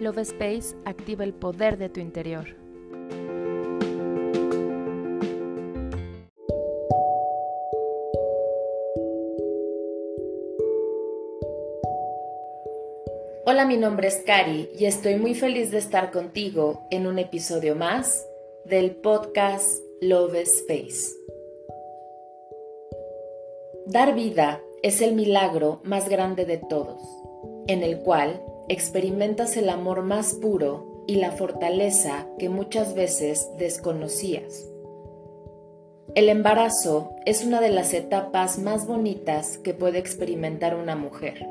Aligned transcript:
Love 0.00 0.20
Space 0.20 0.74
activa 0.86 1.24
el 1.24 1.34
poder 1.34 1.76
de 1.76 1.90
tu 1.90 2.00
interior. 2.00 2.46
Hola, 13.44 13.66
mi 13.66 13.76
nombre 13.76 14.08
es 14.08 14.22
Cari 14.24 14.70
y 14.78 14.86
estoy 14.86 15.16
muy 15.16 15.34
feliz 15.34 15.70
de 15.70 15.76
estar 15.76 16.10
contigo 16.10 16.86
en 16.90 17.06
un 17.06 17.18
episodio 17.18 17.76
más 17.76 18.26
del 18.64 18.92
podcast 18.92 19.82
Love 20.00 20.36
Space. 20.36 21.14
Dar 23.84 24.14
vida 24.14 24.62
es 24.82 25.02
el 25.02 25.14
milagro 25.14 25.82
más 25.84 26.08
grande 26.08 26.46
de 26.46 26.56
todos, 26.56 27.02
en 27.66 27.82
el 27.82 27.98
cual 27.98 28.40
experimentas 28.68 29.56
el 29.56 29.68
amor 29.68 30.02
más 30.02 30.34
puro 30.34 31.04
y 31.06 31.16
la 31.16 31.32
fortaleza 31.32 32.26
que 32.38 32.48
muchas 32.48 32.94
veces 32.94 33.50
desconocías. 33.58 34.70
El 36.14 36.28
embarazo 36.28 37.14
es 37.24 37.44
una 37.44 37.60
de 37.60 37.70
las 37.70 37.94
etapas 37.94 38.58
más 38.58 38.86
bonitas 38.86 39.58
que 39.58 39.74
puede 39.74 39.98
experimentar 39.98 40.74
una 40.74 40.96
mujer. 40.96 41.46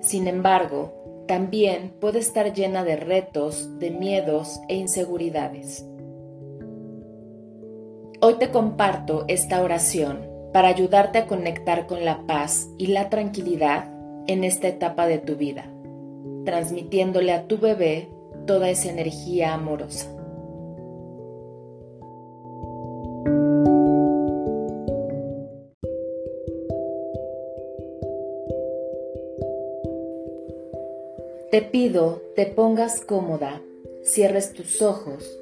Sin 0.00 0.26
embargo, 0.26 1.24
también 1.26 1.92
puede 2.00 2.18
estar 2.18 2.54
llena 2.54 2.84
de 2.84 2.96
retos, 2.96 3.78
de 3.78 3.90
miedos 3.90 4.60
e 4.68 4.76
inseguridades. 4.76 5.84
Hoy 8.20 8.34
te 8.38 8.50
comparto 8.50 9.26
esta 9.28 9.62
oración 9.62 10.26
para 10.52 10.68
ayudarte 10.68 11.18
a 11.18 11.26
conectar 11.26 11.86
con 11.86 12.04
la 12.04 12.26
paz 12.26 12.68
y 12.78 12.88
la 12.88 13.10
tranquilidad 13.10 13.92
en 14.26 14.44
esta 14.44 14.68
etapa 14.68 15.06
de 15.06 15.18
tu 15.18 15.36
vida, 15.36 15.70
transmitiéndole 16.48 17.34
a 17.34 17.46
tu 17.46 17.58
bebé 17.58 18.08
toda 18.46 18.70
esa 18.70 18.88
energía 18.88 19.52
amorosa. 19.52 20.08
Te 31.50 31.60
pido 31.60 32.22
te 32.34 32.46
pongas 32.46 33.02
cómoda, 33.02 33.60
cierres 34.02 34.54
tus 34.54 34.80
ojos 34.80 35.38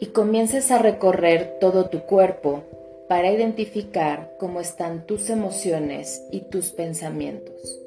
y 0.00 0.06
comiences 0.06 0.72
a 0.72 0.78
recorrer 0.78 1.58
todo 1.60 1.88
tu 1.88 2.00
cuerpo 2.00 2.64
para 3.08 3.30
identificar 3.30 4.34
cómo 4.40 4.60
están 4.60 5.06
tus 5.06 5.30
emociones 5.30 6.20
y 6.32 6.40
tus 6.40 6.72
pensamientos. 6.72 7.78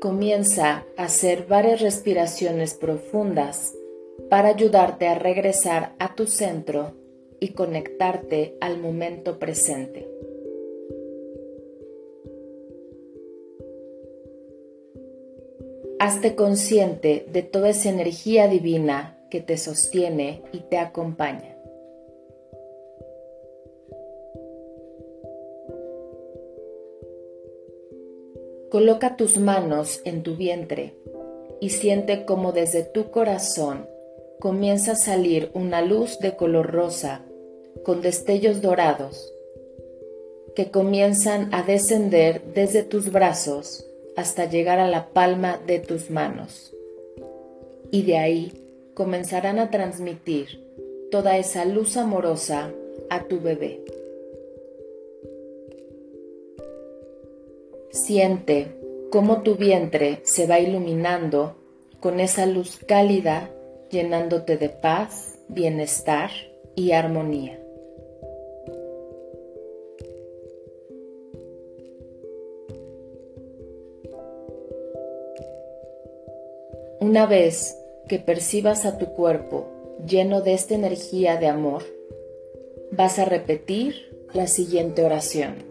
Comienza 0.00 0.86
a 0.96 1.04
hacer 1.04 1.44
varias 1.46 1.82
respiraciones 1.82 2.72
profundas 2.72 3.74
para 4.30 4.48
ayudarte 4.48 5.06
a 5.06 5.14
regresar 5.14 5.94
a 5.98 6.14
tu 6.14 6.26
centro 6.26 6.94
y 7.38 7.48
conectarte 7.48 8.56
al 8.62 8.78
momento 8.78 9.38
presente. 9.38 10.08
Hazte 15.98 16.34
consciente 16.34 17.26
de 17.30 17.42
toda 17.42 17.68
esa 17.68 17.90
energía 17.90 18.48
divina 18.48 19.18
que 19.30 19.42
te 19.42 19.58
sostiene 19.58 20.42
y 20.50 20.60
te 20.60 20.78
acompaña. 20.78 21.59
Coloca 28.70 29.16
tus 29.16 29.38
manos 29.38 30.00
en 30.04 30.22
tu 30.22 30.36
vientre 30.36 30.94
y 31.60 31.70
siente 31.70 32.24
cómo 32.24 32.52
desde 32.52 32.84
tu 32.84 33.10
corazón 33.10 33.88
comienza 34.38 34.92
a 34.92 34.96
salir 34.96 35.50
una 35.54 35.82
luz 35.82 36.20
de 36.20 36.36
color 36.36 36.70
rosa 36.70 37.22
con 37.82 38.00
destellos 38.00 38.62
dorados 38.62 39.34
que 40.54 40.70
comienzan 40.70 41.52
a 41.52 41.62
descender 41.64 42.42
desde 42.54 42.84
tus 42.84 43.10
brazos 43.10 43.86
hasta 44.16 44.44
llegar 44.44 44.78
a 44.78 44.88
la 44.88 45.08
palma 45.08 45.58
de 45.66 45.80
tus 45.80 46.10
manos. 46.10 46.72
Y 47.90 48.02
de 48.02 48.18
ahí 48.18 48.52
comenzarán 48.94 49.58
a 49.58 49.70
transmitir 49.70 50.64
toda 51.10 51.38
esa 51.38 51.64
luz 51.64 51.96
amorosa 51.96 52.70
a 53.08 53.24
tu 53.24 53.40
bebé. 53.40 53.80
Siente 58.10 58.66
cómo 59.12 59.42
tu 59.42 59.54
vientre 59.54 60.18
se 60.24 60.48
va 60.48 60.58
iluminando 60.58 61.54
con 62.00 62.18
esa 62.18 62.44
luz 62.44 62.80
cálida 62.84 63.52
llenándote 63.88 64.56
de 64.56 64.68
paz, 64.68 65.38
bienestar 65.46 66.28
y 66.74 66.90
armonía. 66.90 67.60
Una 76.98 77.26
vez 77.26 77.78
que 78.08 78.18
percibas 78.18 78.86
a 78.86 78.98
tu 78.98 79.06
cuerpo 79.12 79.68
lleno 80.04 80.40
de 80.40 80.54
esta 80.54 80.74
energía 80.74 81.36
de 81.36 81.46
amor, 81.46 81.84
vas 82.90 83.20
a 83.20 83.24
repetir 83.24 83.94
la 84.34 84.48
siguiente 84.48 85.04
oración. 85.04 85.69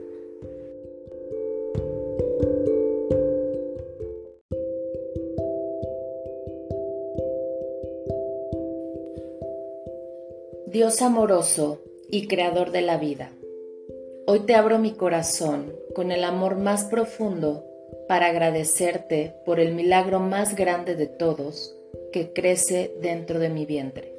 Dios 10.72 11.02
amoroso 11.02 11.82
y 12.12 12.28
creador 12.28 12.72
de 12.72 12.82
la 12.82 13.00
vida, 13.00 13.32
hoy 14.28 14.42
te 14.42 14.54
abro 14.54 14.78
mi 14.78 14.92
corazón 14.92 15.74
con 15.96 16.12
el 16.12 16.24
amor 16.24 16.58
más 16.58 16.84
profundo 16.84 17.66
para 18.08 18.28
agradecerte 18.28 19.34
por 19.48 19.60
el 19.60 19.74
milagro 19.74 20.20
más 20.20 20.56
grande 20.56 20.96
de 20.96 21.08
todos 21.08 21.76
que 22.14 22.34
crece 22.34 22.94
dentro 23.02 23.40
de 23.40 23.50
mi 23.50 23.66
vientre. 23.66 24.14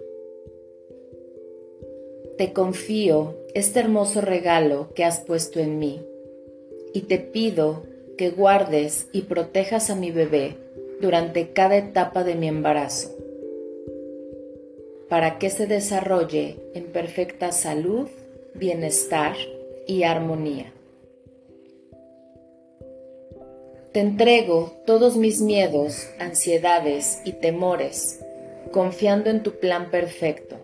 Te 2.37 2.53
confío 2.53 3.37
este 3.55 3.79
hermoso 3.79 4.21
regalo 4.21 4.93
que 4.95 5.05
has 5.05 5.21
puesto 5.21 5.61
en 5.61 5.79
mí 5.79 6.05
y 6.93 7.03
te 7.03 7.19
pido 7.19 7.85
que 8.19 8.31
guardes 8.31 9.07
y 9.13 9.23
protejas 9.23 9.89
a 9.89 9.95
mi 9.95 10.11
bebé 10.11 10.57
durante 11.01 11.53
cada 11.53 11.77
etapa 11.77 12.25
de 12.25 12.35
mi 12.35 12.49
embarazo, 12.49 13.20
para 15.11 15.39
que 15.39 15.51
se 15.51 15.67
desarrolle 15.67 16.57
en 16.73 16.85
perfecta 16.85 17.51
salud, 17.51 18.09
bienestar 18.55 19.35
y 19.87 20.05
armonía. 20.05 20.73
Te 23.93 23.99
entrego 23.99 24.73
todos 24.87 25.17
mis 25.17 25.41
miedos, 25.41 26.09
ansiedades 26.21 27.21
y 27.25 27.33
temores, 27.33 28.21
confiando 28.71 29.31
en 29.31 29.43
tu 29.43 29.59
plan 29.59 29.91
perfecto, 29.91 30.57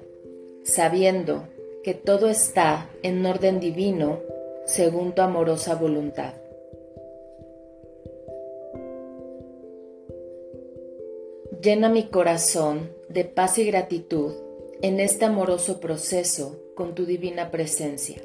sabiendo 0.62 1.48
que 1.82 1.94
todo 1.94 2.28
está 2.28 2.88
en 3.02 3.26
orden 3.26 3.58
divino 3.58 4.20
según 4.64 5.12
tu 5.12 5.22
amorosa 5.22 5.74
voluntad. 5.74 6.34
Llena 11.60 11.88
mi 11.88 12.04
corazón 12.04 12.95
de 13.08 13.24
paz 13.24 13.58
y 13.58 13.64
gratitud 13.64 14.32
en 14.82 15.00
este 15.00 15.24
amoroso 15.24 15.80
proceso 15.80 16.60
con 16.74 16.94
tu 16.94 17.06
divina 17.06 17.50
presencia. 17.50 18.20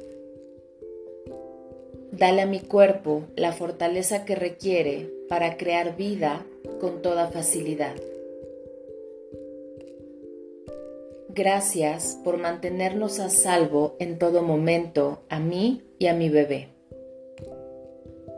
Dale 2.10 2.42
a 2.42 2.46
mi 2.46 2.60
cuerpo 2.60 3.24
la 3.36 3.52
fortaleza 3.52 4.24
que 4.24 4.34
requiere 4.34 5.10
para 5.28 5.56
crear 5.56 5.96
vida 5.96 6.44
con 6.80 7.00
toda 7.00 7.28
facilidad. 7.28 7.94
Gracias 11.30 12.18
por 12.22 12.36
mantenernos 12.36 13.18
a 13.18 13.30
salvo 13.30 13.96
en 13.98 14.18
todo 14.18 14.42
momento 14.42 15.22
a 15.30 15.40
mí 15.40 15.82
y 15.98 16.08
a 16.08 16.14
mi 16.14 16.28
bebé. 16.28 16.68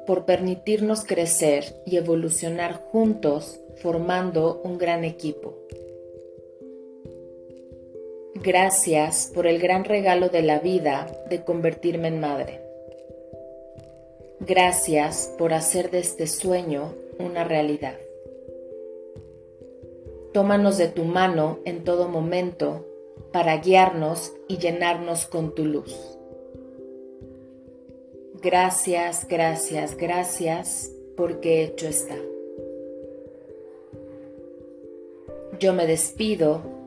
Por 0.06 0.24
permitirnos 0.24 1.04
crecer 1.04 1.82
y 1.84 1.96
evolucionar 1.96 2.74
juntos 2.74 3.58
formando 3.82 4.60
un 4.62 4.78
gran 4.78 5.02
equipo. 5.02 5.63
Gracias 8.34 9.30
por 9.32 9.46
el 9.46 9.60
gran 9.60 9.84
regalo 9.84 10.28
de 10.28 10.42
la 10.42 10.58
vida 10.58 11.06
de 11.30 11.44
convertirme 11.44 12.08
en 12.08 12.18
madre. 12.18 12.60
Gracias 14.40 15.32
por 15.38 15.52
hacer 15.52 15.92
de 15.92 16.00
este 16.00 16.26
sueño 16.26 16.94
una 17.18 17.44
realidad. 17.44 17.94
Tómanos 20.32 20.78
de 20.78 20.88
tu 20.88 21.04
mano 21.04 21.60
en 21.64 21.84
todo 21.84 22.08
momento 22.08 22.84
para 23.32 23.56
guiarnos 23.58 24.34
y 24.48 24.58
llenarnos 24.58 25.26
con 25.26 25.54
tu 25.54 25.64
luz. 25.64 26.18
Gracias, 28.42 29.28
gracias, 29.28 29.96
gracias 29.96 30.90
porque 31.16 31.62
hecho 31.62 31.86
está. 31.86 32.16
Yo 35.60 35.72
me 35.72 35.86
despido 35.86 36.73